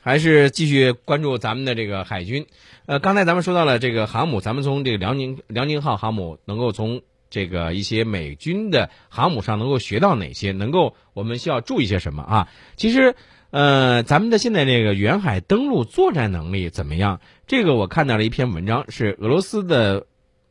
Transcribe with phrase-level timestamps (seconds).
[0.00, 2.46] 还是继续关注咱们的这个海军。
[2.86, 12.48] 呃，刚才咱们说到了这个航母，咱们从这个辽宁辽宁号航母能够从这个一些美军的航母上能够学到哪些，能够我们需要注意些什么啊？
[12.76, 13.14] 其实，
[13.50, 17.20] 呃，咱们的现在这个远海登陆作战能力怎么样？
[17.46, 20.06] 这个我看到了一篇文章，是俄罗斯的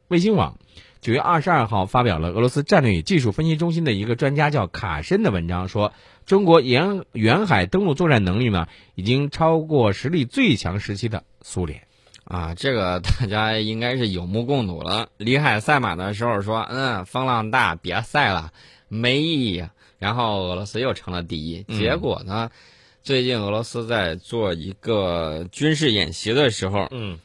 [0.08, 0.58] 卫星网
[1.02, 5.92] 九月二十二号发表了俄罗斯战略与技术分析中心的一个专家叫卡申的文章说。
[6.30, 11.88] 中国沿远海登陆作战能力呢，已经超过实力最强时期的苏联，
[12.24, 15.10] 啊，这个大家应该是有目共睹了。
[15.18, 18.54] 里海赛马的时候说，嗯，风浪大，别赛了，
[18.90, 19.68] 没意义。
[19.98, 21.64] 然后俄罗斯又成了第一。
[21.64, 22.52] 结果呢，
[23.02, 27.18] 最近俄罗斯在做一个军事演习的时候，嗯，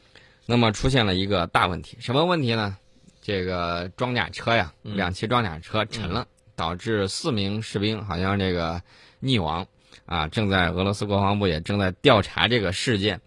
[0.47, 2.75] 那么出现了一个大问题，什么问题呢？
[3.21, 6.25] 这个装甲车呀，两栖装甲车沉了。
[6.55, 8.81] 导致四名士兵好像这个
[9.21, 9.67] 溺亡，
[10.05, 13.19] 啊，正在俄罗斯国防部也正在调查这个事件。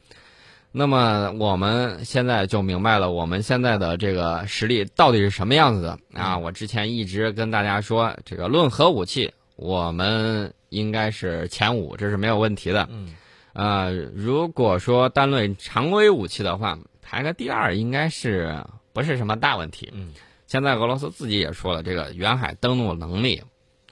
[0.71, 6.37] 那么我们现在就明白了，我们现在的这个实力到底是什么样子的啊？
[6.37, 12.87] 我之前一直跟大家说，这个论核武器，我们应该是前五，这是没有问题的。
[12.91, 13.15] 嗯，
[13.55, 19.91] 呃，如果说单论常规武器的话，排个第二应该是不是什么大问题。
[19.93, 20.13] 嗯。
[20.49, 23.43] 现在俄罗斯自己也说了，这个远海登陆能力，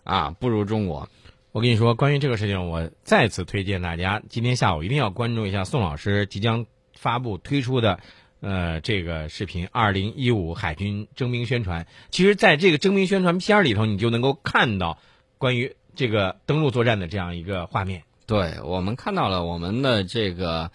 [0.05, 1.11] 啊，不如中国。
[1.53, 8.01] 我跟你说，关于这个事情，我再次推荐大家今天下午一定要关注一下宋老师即将发布推出的，
[8.41, 11.85] 呃，这个视频《二零一五海军征兵宣传》。
[12.11, 14.99] 其实，在这个征兵宣传片里头，你就能够看到
[15.37, 18.05] 关于这个登陆作战的这样一个画面。
[18.27, 20.71] 对我们看到了我们的这个，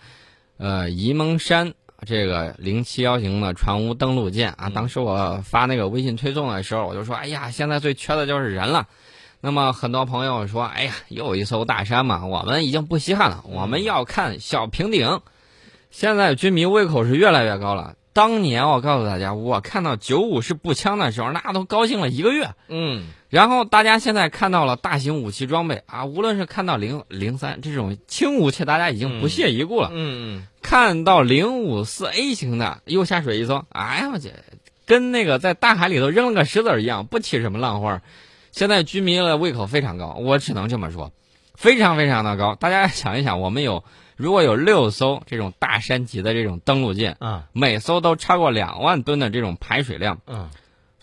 [0.57, 1.73] 呃，沂蒙山。
[2.05, 8.87] 这个零七幺型的船坞登陆舰啊，当时我发那个微信推送的时候，我就说：“哎呀，现在最缺的就是人了。”
[9.39, 15.21] 那么很多朋友说：“哎呀，又一艘大山嘛，我们已经不稀罕了，我们要看小平顶。”
[15.91, 17.95] 现在军迷胃口是越来越高了。
[18.13, 22.49] 当年我告诉大家，我看到九五式步枪的时候，那都高兴了一个月。
[22.67, 23.07] 嗯。
[23.29, 29.89] 然后大家现在看到了大型武器装备啊，无论是看到零零三这种轻武器，大家已经不屑一顾了。
[29.93, 30.47] 嗯嗯。
[30.61, 34.33] 看到零五四 A 型的又下水一艘，哎呀我去，
[34.85, 38.01] 跟那个在大海里头扔了个石子一样，不起什么浪花。
[38.51, 41.13] 现在居民的胃口非常高，我只能这么说，
[41.55, 42.55] 非常非常的高。
[42.55, 43.85] 大家想一想，我们有
[44.21, 50.49] 如果有六艘这种大山级的这种登陆舰，啊，每艘都超过两万吨的这种排水量，嗯。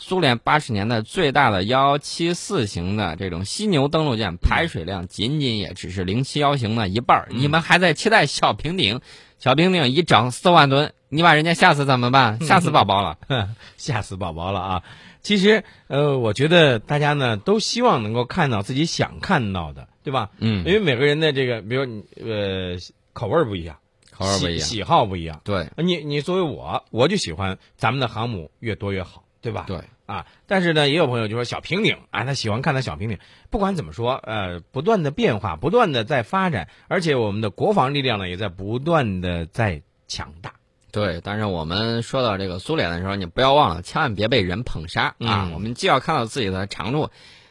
[0.00, 9.00] 苏联八十年代最大的幺七四型的这种犀牛登陆舰排水量仅仅也只是零七幺型的一半你们还在期待小平顶？
[9.40, 12.38] 小平顶一整四万吨，你把人家吓死怎么办？
[12.46, 13.18] 吓死宝宝了，
[13.76, 14.82] 吓死宝宝了啊！
[15.20, 20.30] 其实，呃，我觉得大家呢都希望能够看到自己想看到的，对吧？
[20.38, 22.76] 嗯，因为每个人的这个，比如你呃
[23.18, 23.78] 口味不一样，
[24.12, 25.40] 口味不一样，喜好不一样。
[25.42, 29.24] 对，你你作为我，我就喜欢咱们的航母越多越好。
[29.40, 29.64] 对吧？
[29.68, 33.18] 对啊，但是呢，也有朋友就说小平顶啊，他喜欢看他小平顶。
[33.50, 40.54] 不管怎么说，呃，不断的变化，不断的在发展，而且我们的国防力量呢，也在不断的在强大。
[40.90, 45.50] 对，但是我们说到这个苏联的时候，你不要忘了，千万别被人捧杀啊！
[45.54, 47.08] 我们既要看到自己的长处，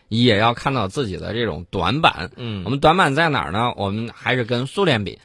[0.09, 2.31] 也要看到自己的这种短板。
[2.35, 3.73] 嗯，我们短板在哪儿呢？
[3.77, 5.19] 我们还是跟苏联比。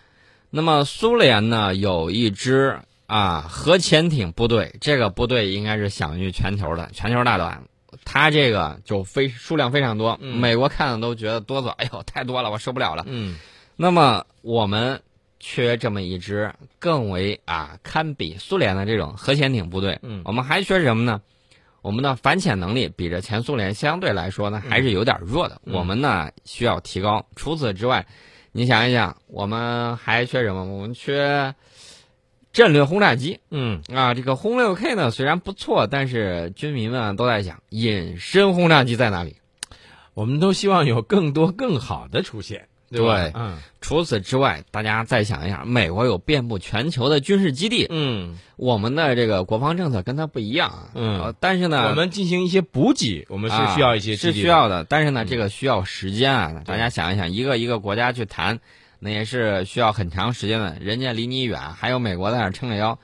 [0.52, 2.78] 那么苏联呢，有一支。
[3.08, 7.62] 啊，核潜艇部队，这个部队应该是享誉全球的，全球大短。
[8.06, 13.04] 它这个就非数量非常多，美国看了都觉得哆嗦，哎呦，太多了，我受不了了。
[13.06, 13.36] 嗯，
[13.76, 15.02] 那么我们
[15.38, 19.98] 缺这么一支更为啊堪比苏联的这种核潜艇部队。
[20.00, 21.20] 嗯，我们还缺什么呢？
[21.82, 27.26] 我们的反潜能力比着前苏联相对来说呢还是有点弱的，我们呢需要提高。
[27.36, 28.06] 除此之外，
[28.52, 30.64] 你想一想，我们还缺什么？
[30.64, 31.54] 我们缺。
[32.52, 39.36] 战略轰炸机，嗯啊，这个轰六 K 呢虽然不错，但是军民们都在想，隐身轰炸机在哪里？
[40.12, 43.30] 我们都希望有更多更好的出现，对吧？
[43.34, 43.58] 嗯。
[43.80, 56.62] 除此之外，大家再想一想，美国有遍布全球的军事基地，嗯，我们的这个国防政策跟它不一样，嗯，但是呢，我们进行一些补给，我们是需要一些是需要的，但是呢，这个需要时间啊。
[56.64, 58.60] 大家想一想，一个一个国家去谈。
[59.04, 63.00] 那也是需要很长时间的，人家离你远，还有美国在那撑着腰，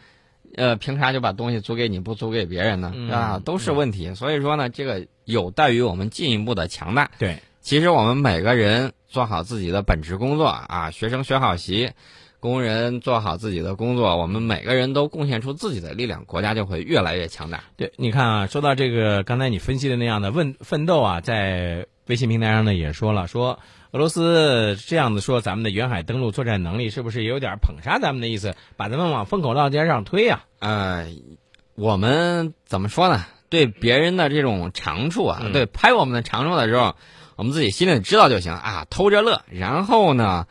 [0.54, 2.94] 呃，凭啥就把东西租给你不租给别人呢？
[3.10, 4.14] 啊，都是问题。
[4.14, 7.10] 所以说呢，这个有待于我们进一步的强大。
[7.18, 11.90] 对，其实我们每个人做好自己的本职工作啊，学生学好习，
[12.40, 17.64] 工人做好自己的工作，我们每个人都贡献出自己的力量，国家就会越来越强大。
[17.76, 23.58] 对，你看啊，说到这个刚才你分析的那样的问奋斗啊，在微信平台上呢也说了说。
[23.90, 31.06] 俄罗斯这样子说，咱们的远海登陆作战能力是不是也有点捧杀咱们的意思，把咱们往风口浪尖上推呀、呃，
[31.74, 33.24] 我们怎么说呢？
[33.48, 36.96] 对别人的这种长处啊，嗯对拍我们的长处的时候，
[37.38, 39.42] 我们自己心里知道就行啊，偷着乐。
[39.48, 40.48] 然后呢，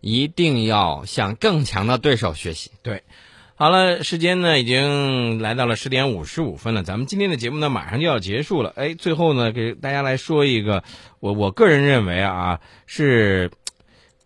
[0.00, 2.70] 一定要向更强的对手学习。
[2.84, 3.02] 对
[3.56, 8.72] 好了，时间呢已经来到了十点五十五分了，咱们今天的节目呢马上就要结束了。
[8.76, 10.84] 哎，最后呢给大家来说一个，
[11.18, 13.50] 我我个人认为啊是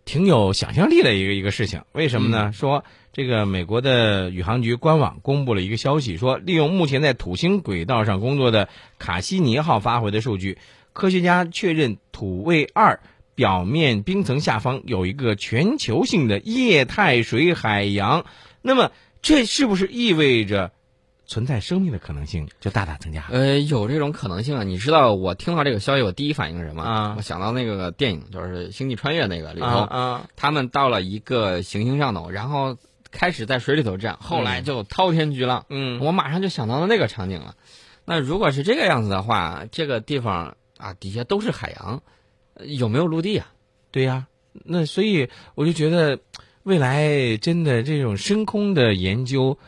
[0.04, 1.80] 挺有想象力的一个一个事情。
[1.92, 2.52] 为什么呢？
[2.52, 2.84] 说
[3.14, 8.68] 这个美国的宇航局官网公布了一个消息，说利用目前在土星轨道上工作的
[8.98, 10.58] 卡西尼号发回的数据，
[10.92, 13.00] 科学家确认土卫二。
[13.34, 18.26] 表面冰层下方有一个全球性的液态水海洋，
[18.60, 18.92] 那么
[19.22, 20.70] 这是不是意味着
[21.24, 23.24] 存在生命的可能性就大大增加？
[23.30, 24.64] 呃，有这种可能性啊！
[24.64, 26.82] 你知道我听到这个消息，我第一反应是什么？
[26.82, 32.76] 啊我想到那个电影，就是《星际穿越》那个里头，啊啊，他们到了一个行星上头，然后
[33.10, 35.64] 开始在水里头站，后来就滔天巨浪。
[35.70, 37.54] 嗯我马上就想到了那个场景了。
[38.04, 42.02] 那如果是这个样子的话，这个地方啊底下都是海洋，
[42.54, 43.52] 呃有没有陆地啊？
[43.92, 44.26] 对呀、
[44.64, 46.18] 那所以我就觉得，
[46.64, 49.58] 未来真的这种深空的研究，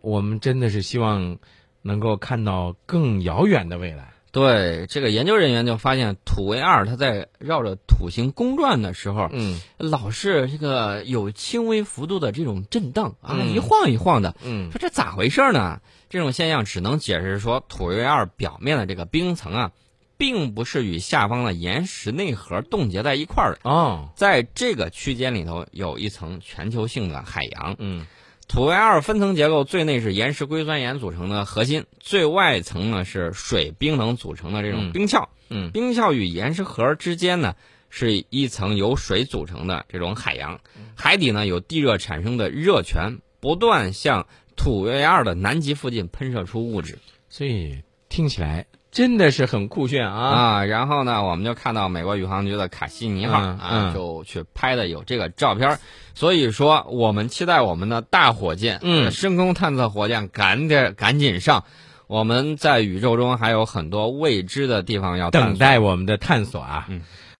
[0.00, 1.38] 我们真的是希望
[1.80, 4.12] 能够看到更遥远的未来。
[4.30, 14.36] 对，这个研究人员就发现土卫二它在绕着土星公转的时候，嗯老是这个有轻微幅度的这种震荡啊，嗯一晃一晃的。
[14.44, 15.80] 嗯说这咋回事呢？
[16.10, 19.72] 这种现象只能解释说土卫二表面的这个冰层啊，
[20.18, 24.10] 并不是与下方的岩石内核冻结在一块儿的，哦。
[24.16, 27.76] 在这个区间里头有一层全球性的海洋。
[27.78, 28.04] 嗯。
[28.48, 34.92] 土卫二分层结构最内是岩石硅酸盐组成的核心，最外层呢是水冰能组成的这种嗯。
[34.92, 35.28] 冰壳。
[35.50, 35.70] 嗯。
[35.70, 37.54] 冰壳与岩石核之间呢
[37.88, 40.60] 是一层由水组成的这种海洋，
[40.96, 44.26] 海底呢有地热产生的热泉不断向
[44.56, 46.98] 土卫二的南极附近喷射出物质。
[47.28, 50.20] 所以听起来真的是很酷炫啊！
[50.20, 50.64] 啊。
[50.64, 55.78] 然后呢，我们就看到美国宇航局的卡西尼号嗯啊，嗯就去拍的有这个照片儿。
[56.14, 61.64] 所以说，我们期待我们的大火箭，嗯呃深空探测火箭赶点赶紧上。
[62.06, 66.86] 我们在宇宙中还有很多未知的地方要等待我们的探索啊！
[66.88, 67.02] 嗯